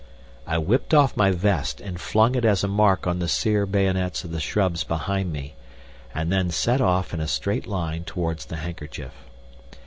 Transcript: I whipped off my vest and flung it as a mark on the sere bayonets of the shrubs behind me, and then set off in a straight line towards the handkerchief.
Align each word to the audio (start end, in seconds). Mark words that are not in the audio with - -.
I 0.47 0.57
whipped 0.57 0.95
off 0.95 1.15
my 1.15 1.29
vest 1.29 1.79
and 1.79 2.01
flung 2.01 2.33
it 2.33 2.43
as 2.43 2.63
a 2.63 2.67
mark 2.67 3.05
on 3.05 3.19
the 3.19 3.27
sere 3.27 3.67
bayonets 3.67 4.23
of 4.23 4.31
the 4.31 4.39
shrubs 4.39 4.83
behind 4.83 5.31
me, 5.31 5.53
and 6.11 6.31
then 6.31 6.49
set 6.49 6.81
off 6.81 7.13
in 7.13 7.19
a 7.21 7.27
straight 7.27 7.67
line 7.67 8.03
towards 8.03 8.45
the 8.45 8.55
handkerchief. 8.57 9.11